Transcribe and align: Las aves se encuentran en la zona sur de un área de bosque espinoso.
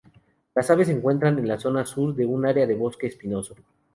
Las 0.55 0.67
aves 0.71 0.87
se 0.87 0.93
encuentran 0.93 1.37
en 1.37 1.47
la 1.47 1.59
zona 1.59 1.85
sur 1.85 2.15
de 2.15 2.25
un 2.25 2.43
área 2.47 2.65
de 2.65 2.73
bosque 2.73 3.05
espinoso. 3.05 3.53